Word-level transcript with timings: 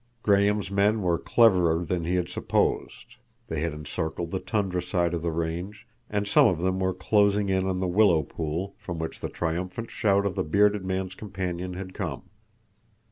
Graham's 0.23 0.71
men 0.71 1.03
were 1.03 1.19
cleverer 1.19 1.85
than 1.85 2.05
he 2.05 2.15
had 2.15 2.27
supposed; 2.27 3.17
they 3.49 3.59
had 3.61 3.71
encircled 3.71 4.31
the 4.31 4.39
tundra 4.39 4.81
side 4.81 5.13
of 5.13 5.21
the 5.21 5.29
range, 5.31 5.85
and 6.09 6.25
some 6.27 6.47
of 6.47 6.57
them 6.57 6.79
were 6.79 6.91
closing 6.91 7.49
in 7.49 7.67
on 7.67 7.79
the 7.81 7.87
willow 7.87 8.23
pool, 8.23 8.73
from 8.79 8.97
which 8.97 9.19
the 9.19 9.29
triumphant 9.29 9.91
shout 9.91 10.25
of 10.25 10.33
the 10.33 10.43
bearded 10.43 10.83
man's 10.83 11.13
companion 11.13 11.75
had 11.75 11.93
come. 11.93 12.23